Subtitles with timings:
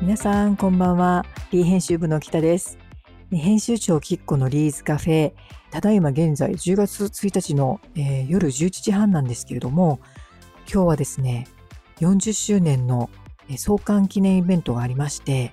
[0.00, 1.26] 皆さんこんばんは。
[1.50, 2.78] リー編集部の北です。
[3.32, 5.32] 編集長きっこのリーズカフェ。
[5.72, 9.98] ただいま現在10月1日の、えー夜11時半なんですけれども、
[10.72, 11.48] 今日はですね、
[11.98, 13.10] 40周年の
[13.56, 15.52] 創刊記念イベントがありまして、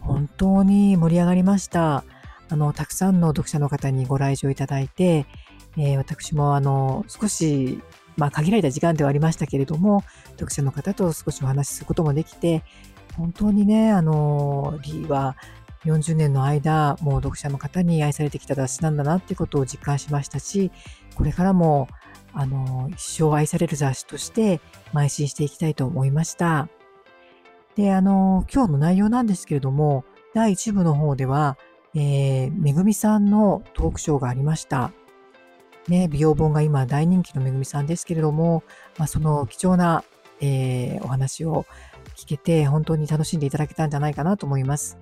[0.00, 2.02] 本当に盛り上がりました。
[2.48, 5.24] あの、たくさんの読者の方にご来場いただいて、
[5.76, 7.80] えー私もあの、少し、
[8.16, 12.64] まあ限られた時間ではありましたけれども、読者の方と少しお話しすることもできて、
[13.18, 15.36] 本当にね、あの、リーは
[15.84, 20.70] 40年の間、もう読者の方に愛されてきた雑誌なんだなっていうことを実感しましたし、
[21.16, 21.88] これからも、
[22.32, 24.60] あの、一生愛される雑誌として
[24.92, 26.68] 邁進していきたいと思いました。
[27.74, 30.04] で、あの、今日の内容なんですけれども、
[30.34, 31.58] 第1部の方では、
[31.94, 34.92] えー、めぐみさんのトークショーがありました。
[35.88, 38.62] ね、美容本が今大人気のめぐみさんですけれども、
[38.98, 40.04] まあ、その貴重な、
[40.40, 41.66] えーお話を
[42.18, 44.98] 聞けて、本当に楽しんでいただけたんじゃないかなと思います。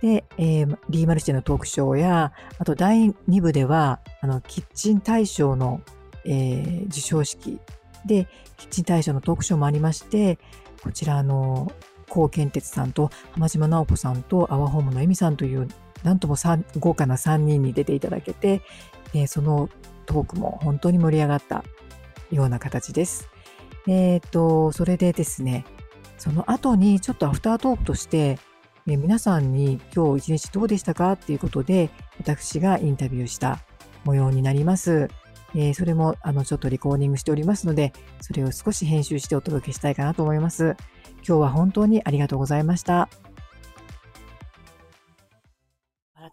[0.00, 5.80] で、えーリーマルシェのトークショーや、あと第2部では、あの、キッチン大賞の、
[6.24, 7.60] えー授賞式
[8.04, 8.26] で、
[8.56, 10.40] キッチン大賞のトークショーもありまして、
[10.82, 11.70] こちら、あの、
[12.08, 15.68] 高健哲さんと浜島直子さんとアワホームのエミさんという、
[16.02, 16.34] なんとも
[16.80, 18.62] 豪華な3人に出ていただけて、
[19.14, 19.68] えーその
[20.06, 21.62] トークも本当に盛り上がった
[22.32, 23.28] ような形です。
[23.86, 25.64] えっ、と、それでですね、
[26.22, 28.38] その後にちょっとアフタートークとして、
[28.86, 31.10] え皆さんに今日一日どうでしたか？
[31.12, 33.58] っていうことで、私がインタビューした
[34.04, 35.08] 模様になります。
[35.56, 40.76] えそれも、あの、ちょっとリコーディングしておりますので、それを少し編集してお届けしたいかなと思います。
[41.26, 43.08] 今日は本当にありがとうございました。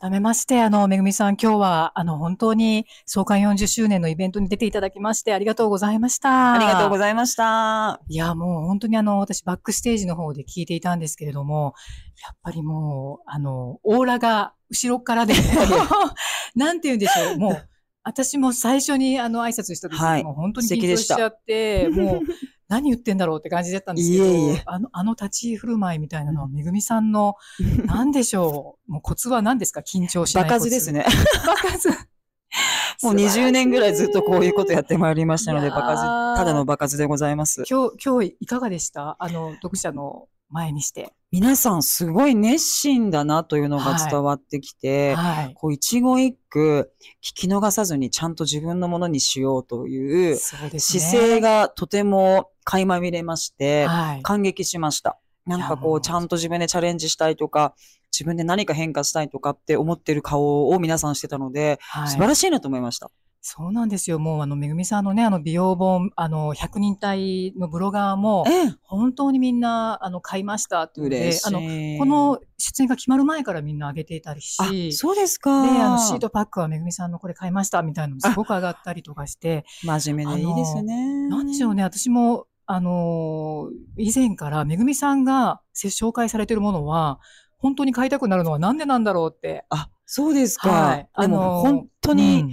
[0.02, 6.54] 改めまして、あの、めぐみさん、今日は、あの、本当に創刊40周年のイベントに出ていただきまして、ありがとうございました。
[6.54, 8.00] ありがとうございました。
[8.08, 11.74] いや、もう本当にあの、私バックステージの方で聞いていたんですけれども、
[12.24, 15.34] やっぱりもう、あの、オーラが後ろからで、
[16.56, 17.70] なんて言うんでしょう、もう、
[18.04, 22.22] 私も最初にあの挨拶した時、はいもう本当に緊張したちゃって、もう、
[22.70, 27.36] 何言ってんだろうって感じだったんですけど、いえいえあの、あの立ち居振る舞いみたいなのは、めぐみさんの、
[27.86, 29.82] なんでしょう、もうコツは何ですか？
[29.82, 30.70] 緊張しない場コツ。
[30.70, 31.06] 数ですね。
[31.46, 31.90] 場数。
[33.04, 35.96] もう20年ぐらいずっとこういうことやってまいりましたので、いやー場
[36.36, 37.64] 数、ただの場数でございます。
[37.70, 39.16] 今日、今日いかがでした？
[39.20, 41.14] あの、読者の前にして。
[41.32, 45.54] 皆さんすごい熱心だなというのが伝わってきて、はい。
[45.54, 50.38] こう一語一句聞き逃さずにちゃんと自分のものにしようという。
[50.38, 54.24] 姿勢がとても垣間見れまして、はい。
[54.24, 55.20] 感激しました。
[55.46, 57.76] なんかこう、ちゃんと自分でチャレンジしたいとか、
[58.12, 63.12] 自分で何か変化したいとかって思ってる顔を皆さんしてたので、はい素晴らしいなと思いました。
[63.42, 64.20] そうなんですよ。
[64.20, 71.18] もう、あの、めぐみさんのね、あの、美容本、あの、100人隊のブロガーも、ええ、本当にみんな、あの、買いましたっていうの。
[71.48, 71.60] あの、
[72.00, 75.52] この出演が決まる前からみんな上げていたりし、そうですか。
[75.52, 81.30] あの、シートパックはめぐみさんのこれ買いましたみたいなのもすごく上がったりとかして、真面目でいいですね。
[81.30, 87.20] なんでしょうね、私も、あのー以前からめぐみさんがせ紹介されてるものは、
[87.58, 89.66] 本当に買いたくなるのはなんでなんだろうって。
[89.70, 90.70] あ、そうですか。
[90.70, 90.98] はい。
[90.98, 92.52] であの本当うに、ん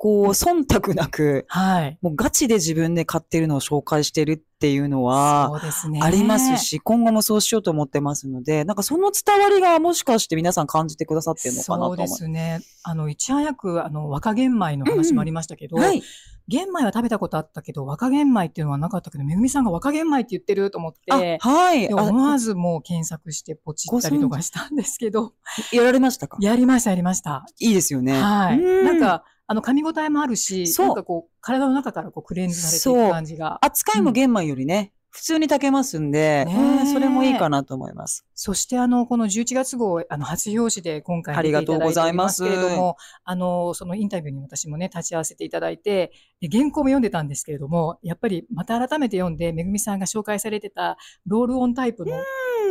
[0.00, 1.98] こう、忖度なく、はい。
[2.00, 5.98] もうガチで自分で買ってるのを紹介してるっていうのは、そうですね。
[6.00, 6.56] あります。
[6.64, 12.60] し、今後もそうしようと思ってますので、なんかその伝わりがもしかして皆さん感じてくださってるのかなと思そうですね。
[12.84, 16.00] あの、いち早く、あの、若玄米の話もありましたけど、はい。
[16.46, 21.92] 玄米は食べたことあったけど、若玄米っていうのはなかったけど、めぐみさんが若玄米って言ってると思って、あ、はい。
[21.92, 24.40] 思わずもう検索してポチったりとか？
[24.42, 25.34] したんですけど、
[25.72, 26.38] やられましたか？
[26.40, 27.44] やりました、やりました。
[27.58, 28.22] いいですよね。
[28.22, 28.60] はい。
[28.60, 30.86] うんなんか、あの、噛み応えもあるし、そう。
[30.88, 33.08] なんかこう、体の中からこう、クレンズされていそう。
[33.08, 33.58] く感じが。
[33.64, 36.46] 扱いも玄米よりね、普通に炊けますんで、
[36.92, 38.26] それもいいかなと思います。
[38.34, 52.12] そして、あの、この11月号、あの、初表紙で今回ありがとうございますけれども、あの、そのインタビューに私もね、立ち会わせていただいて、で原稿も読んでたんですけれども、やっぱりまた改めて読んで、めぐみさんが紹介されてたロールオンタイプの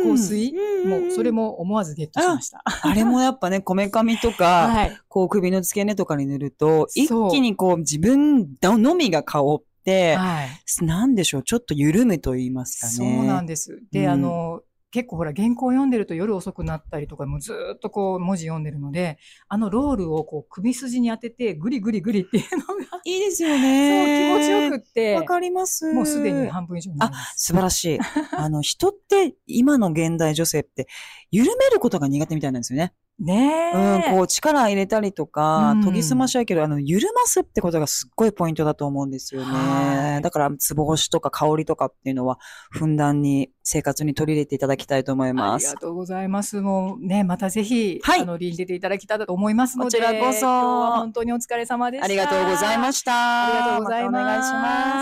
[0.04, 2.62] 香水、うんもうそれも思わずゲットしました。
[2.64, 4.98] あれもやっぱね、こめかみとか、はい。
[5.08, 10.84] こう首の付け根とかに塗ると、一気にこう自分のみが香って、はい。
[10.84, 13.16] なんでしょう、ちょっと緩むと言いますかね。
[13.16, 13.82] そうなんです。
[13.90, 14.60] で、うんあの、
[14.90, 24.34] 結構ほら、原稿読んでると夜遅くなったりとか、もうずーっとこう文字読んでるので、あのロールをこう首筋に当てて、グリグリグリっていうのが、いいですよそうね。
[24.34, 25.92] 気持ちよくってわ、かります。
[25.92, 27.44] もうすでに半分以上になります。
[27.46, 27.98] 素晴らしい。
[28.32, 30.88] あの、人って、今の現代女性って、
[31.30, 32.94] 緩めることが苦手みたいなんですよね。
[33.18, 34.06] ねえ。
[34.10, 39.82] うん、こう力入れたりとか、うん研ぎ澄ましはいいけど、あの、緩ますってことがすっごいポイントだと思うんですよは
[40.12, 40.14] い。
[40.16, 42.38] ねだから、つぼ押しとか香りとかっていうのは、
[42.70, 45.80] ふんだんに生活に取り入れていただきたいと思いあますりが。
[45.80, 46.60] とうございます。
[46.60, 52.04] もうね、またぜひ、はいあの、リーに出ていただきたいと思いますので、こちらこそ本当にお疲れ様でした。
[52.04, 53.46] ありがとうございましした。
[53.46, 54.12] ありがとうございます。
[54.12, 54.52] またお願いし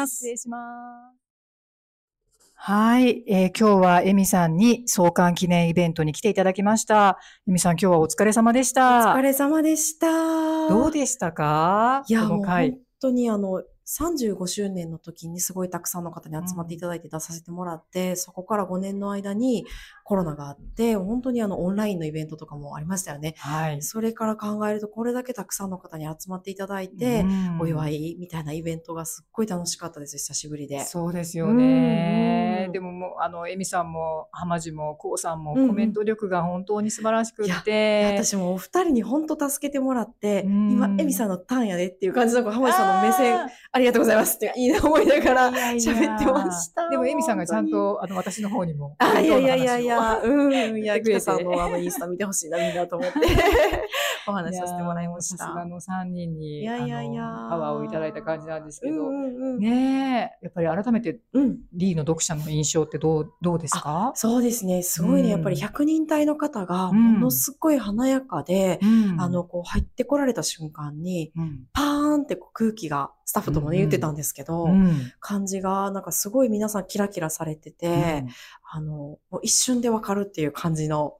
[0.01, 0.27] ます失。
[0.29, 1.06] 礼します。
[2.69, 7.17] はい、えー今日はエミさんに創刊記念イベントに来ていただきました。
[7.47, 9.13] エミさん今日はお疲れ様でした。
[9.13, 10.69] お疲れ様でした。
[10.69, 12.03] どうでしたか？
[12.09, 12.77] いや、もう本。
[13.01, 19.65] 当にあの、35周年の時にすごいたくさんの方に集まっていただいて出させてもらって、そこから5年の間に
[20.03, 23.35] コロナがあって、本当にあの、オンラインのイベントとかもありましたよね。
[23.39, 23.83] はい。
[23.83, 30.85] それから考えると、これだけたくさんの方に集まっていただいて、うんお祝いみたいなイベントがすっごい楽しかったです、久しぶりで。
[30.85, 32.69] そうですようんねう。
[32.71, 38.13] んでももう、あの、エミさんも、浜地も、こうさんも、うんうんコメント力が本当に素晴らしくっいやて。
[38.17, 43.39] 私もお二人に本当助けてもらって、うん今、エミさんのターンやでっていう感じの、浜地さんの目線、
[43.77, 46.89] あありがとうございますって、いいな思いながら喋ってました。
[46.89, 48.97] でも、エミさんがちゃん本と、あの、私の方にも。
[48.99, 53.19] あ、いやいやいやいや、うん、いや、 言ってくれて北さんのあのインスタ見てほしいな、みんなと思って、
[54.27, 55.65] お話しさせてもらいましやーさすがた。
[55.67, 59.11] の3人に、いやいやいやパワーをいただいた感じなんですけど。
[59.59, 61.59] ねえ、やっぱり改めて、うん。
[61.73, 64.13] リーの読者の印象ってどう、どうですか？
[64.15, 64.83] そうですね。
[64.83, 65.31] すごいね。
[65.31, 71.65] やっぱり100人隊の方が、うんものすっごい華やかで、うんあの、こう入ってこられた瞬間に、うん。
[71.73, 75.13] パーンってこう空気が、スタッフともね、うん言ってたんですけど、うん。
[75.21, 78.25] 感じが、なんかすごい皆さんキラキラされてて、
[78.71, 81.17] あの、もう一瞬でわかるっていう感じの、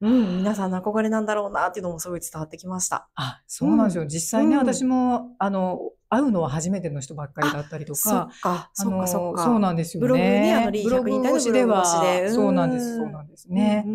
[0.00, 3.08] うん、皆さんの憧れなんだろうなっていうのもすごい伝わってきました。
[3.14, 4.06] あ、そうなんですよ。
[4.06, 5.78] 実際ね、うん私も、あの、
[6.10, 9.44] 会うのは初めての人ばっかりだったりとそかあのか、そっか。
[9.44, 10.08] そうなんですよね。
[10.08, 11.84] ブログにあのリーブログ100人隊の越しでは
[12.28, 13.86] そうなんです、そうなんですね。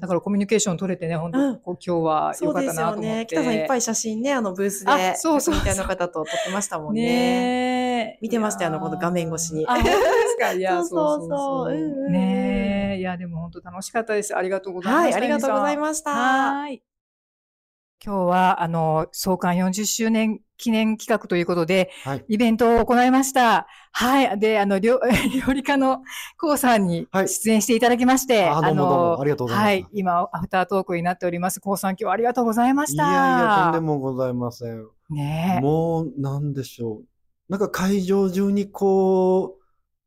[0.00, 3.00] だからコミュニケーション取れてね、本当、うんこう今日は良かったなと。
[3.00, 3.26] 思って。
[3.26, 8.18] 北さんいっぱい写真ね、あのブースで、あそうそうみたいな方と撮ってましたもんね。
[8.22, 10.52] 見てましたよあのこの画面越しにあ、本当ですか？
[10.52, 13.00] いや、 そうそうそうねえ。
[13.00, 14.36] いや、でも本当楽しかったです。
[14.36, 15.04] ありがとうございました。
[15.04, 15.80] はい、ありがとうございす。
[15.80, 16.10] ました。
[16.12, 16.82] はい。
[18.04, 22.24] 今日は、あの、創刊40周年記念企画ということで、はい。
[22.28, 23.66] イベントを行いました。
[23.92, 24.38] はい。
[24.38, 25.00] で、あの、料
[25.46, 26.02] 料理家の
[26.38, 29.86] コウさんにはい出演していただきまして、あどうもどうもありがとうございますはい。
[29.92, 31.60] 今、アフタートークになっております。
[31.60, 33.02] コウさん、今日はありがとうございましいた。
[33.04, 34.86] やいや、とんでもございません。
[35.10, 35.60] ねえ。
[35.60, 37.04] もう、なんでしょう。
[37.48, 39.64] なんか会場中にこう、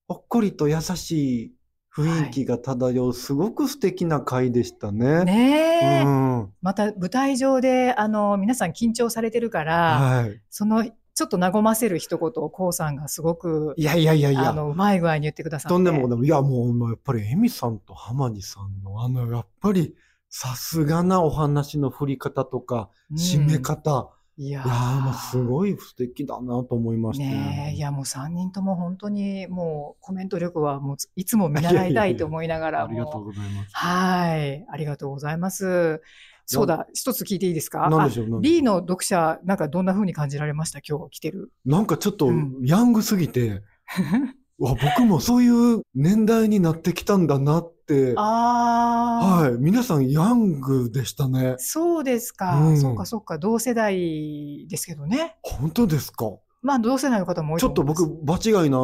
[0.08, 1.56] ほっこりと優しい
[1.98, 5.26] 雰囲気が漂う、すごく素敵な会でしたね。
[5.26, 6.04] ねえ。
[6.04, 6.54] うん。
[6.62, 10.42] また舞台上で、あの、皆さん緊張されてるから、はい。
[10.52, 14.52] その、ちょっと和ませる一言をコウさんがすごく、いやいやいやいや。
[14.52, 15.74] あの、うまい具合に言ってくださって。
[15.74, 16.24] とんでもござい。
[16.24, 19.96] いや、もう、やっぱり、エミさんと浜地さんの、あの、やっぱり、
[20.30, 23.90] さすがなお話の振り方とか、うん締め方。
[23.90, 24.08] いや
[24.39, 33.24] いやー、もうすごい素敵だなと思いましたよねえ、いやもう3人とも本当にもうコメント力はもういつも見習いたいと思いながらありがとう。
[33.24, 33.69] ございます。
[33.74, 34.66] はい。
[34.69, 36.01] ありがとうございます。
[36.45, 37.89] そうだ、一つ聞いていいですか？
[37.89, 40.81] なんでしょうあなんでしょうリーの読者、なんかどんな風に感じられました？
[40.88, 41.51] 今日来てる。
[41.66, 43.63] なんかちょっとうんヤングすぎて、
[44.60, 51.56] わ僕もそういう年代になってきたんだなって、はい、皆さんヤングでしたね。
[51.57, 52.60] そうですか。
[52.60, 53.38] うんそっかそっか。
[53.38, 55.38] 同世代ですけどね。
[55.42, 56.38] 本当ですか？
[56.62, 58.79] まあ同世代の方も多いちょっと僕、場違いな、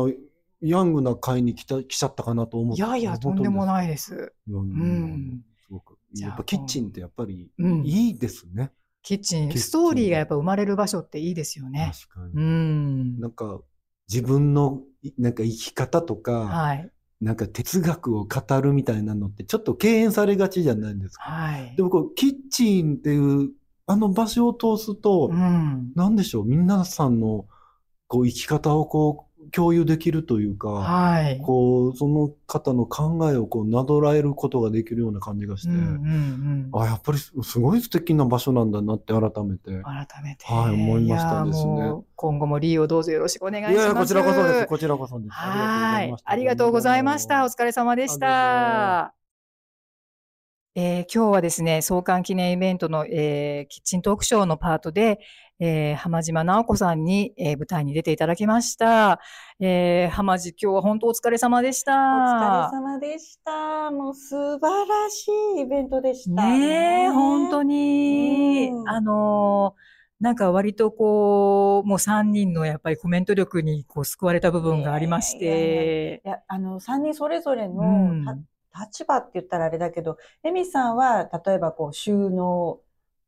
[0.62, 2.82] ヤングな会に来た、来ちゃったかなと思って。
[2.82, 3.68] いやいや、とんでもい。
[3.68, 4.34] ないです。
[4.48, 5.42] ううん。
[5.68, 5.98] すごく。
[6.16, 8.72] やっぱキッチンってやっぱりうんいいですね。
[9.02, 11.92] キッチン、キッチンストーリーがやっぱ生まれる場所っていいですよね。
[12.08, 12.46] 確かうに。
[12.46, 13.20] ん。
[13.20, 13.60] なんか、
[14.08, 16.90] 自分の、いなんか生き方とか、はい。
[17.24, 21.24] なんか哲学を語るみたいなのってちょっと敬遠されがちじゃないですか。
[21.24, 21.76] はい。
[21.76, 23.52] でもこう、キッチンっていう、
[23.86, 25.92] あの場所を通すと、うん。
[25.96, 27.46] なんでしょう、皆さんの、
[28.08, 31.40] こう、生き方をこう、共有できるというか、はい。
[31.40, 36.82] こう、その方の考えをこう、なぞらえることができるような感じがして、うんうんうん。
[36.82, 39.82] あ、やっぱりすすごい素敵な場所なんだなって改めて。
[39.84, 40.46] 改めて。
[40.46, 43.94] はい思いましたですね今後もリーをどうぞよろしくお願いします。
[43.94, 44.66] こちらこそです。
[44.66, 45.30] こちらこそです。
[45.32, 46.16] はい。
[46.24, 47.46] ありがとうございました。
[47.46, 49.24] お疲れ様でしあた。
[50.76, 55.20] えー今日はですね、創刊記念イベントの、えーキッチントークショーのパートで、
[55.66, 59.22] えー浜島直子さんに、えー舞台に出ていただきました。
[59.62, 61.94] えー浜地、今日は本当お疲れ様でした。
[61.94, 63.90] お疲れ様でした。
[63.90, 65.28] もう素晴らし
[65.58, 66.44] いイベントでした。
[66.44, 76.22] ねえ、本当に、うんあのーなんか割とこう、もう3人のやっぱりコメント力にこう救われた部分がありまして。
[76.26, 78.38] いや、あの、3人それぞれうのんた
[78.86, 82.80] 立場って言ったらあれだけど、エミさんは、例えばこう、収納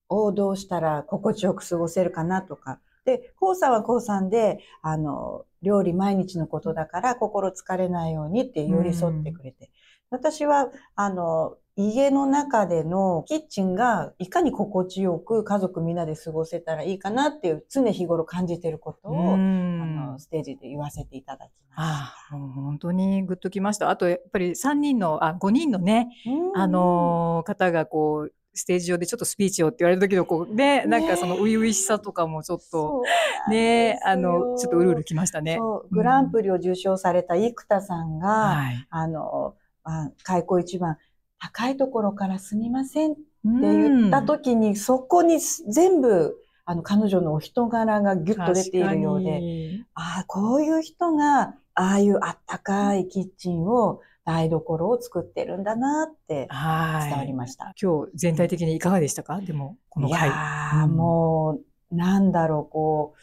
[0.09, 2.79] をどうしたら心地よく過ごせるかなとか。
[3.05, 9.71] で、コウさんはコウさんで、あの、料理毎日のことだから心疲れないようにって寄り添ってくれて。
[10.09, 19.41] 私は、あの、家の中でのキッチンがいかに心地よく家族みんなで過ごせたらいいかなっていう常日頃感じてることを、う
[19.77, 23.89] あんの、ステージで言わせていただきまあしあ、もう本当にグッときました。
[23.89, 26.09] あと、やっぱり3人の、あ、5人のね、
[26.53, 33.03] あ、のー方がこう、ステージ上でちょっとスピーチをって言われた時のこう、ね、なんかその初々しさとかもちょっと、
[33.49, 35.59] ね、よあの、ちょっとうるうるきましたね。
[35.91, 38.87] グランプリを受賞された生田さんが、はい。
[38.89, 40.97] あの、あ開口一番、
[41.37, 49.85] 高いところからすみませんって言った時に、そこに全部、あの、彼女のお人柄がギュッと出ているようで、で。
[49.93, 57.09] ああ、こういう人が、ああいうあったかいキッチンを、台所を作ってるんだなってはい。
[57.09, 57.73] 伝わりました。
[57.81, 59.39] 今日全体的にいかがでしたか？
[59.39, 60.29] でも、このい回。
[60.29, 61.59] やー、うんも
[61.91, 63.13] う、なんだろう、こ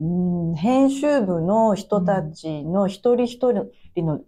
[0.00, 3.66] う、うん、編集部の人たちの一人一人
[4.04, 4.20] の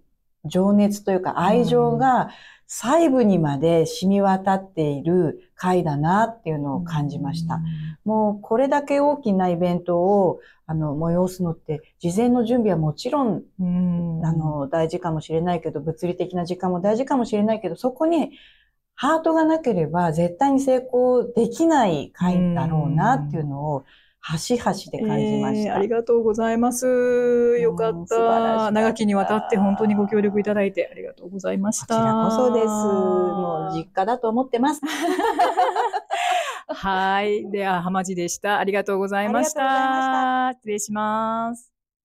[0.49, 2.31] 情熱というか愛情が
[2.67, 7.61] 細部にまで染み渡っている回だなっていうのを感じました。
[8.05, 14.27] もうこれだけ大きなイベントをあの催すのって事前の準備はもちろんうん。
[14.27, 18.33] あの、大事かもしれないけど、物理的な時間も大事かもしれないけど、そこに
[18.95, 23.85] ハートがなければ絶対に成功できない回だろうなっていうのを、
[24.21, 25.71] 端々で感じました。
[25.71, 27.59] えーありがとうございます。
[27.61, 28.71] よかった。
[28.71, 31.87] 長きにわたって本当にご協力いただいてありがとうございました。
[31.87, 32.67] こちらこそです。
[32.67, 34.81] もう実家だと思ってます。
[36.69, 37.51] はい。
[37.51, 38.59] では、浜地でした。
[38.59, 39.61] ありがとうございました。
[39.61, 41.78] ありがとうございま失礼します。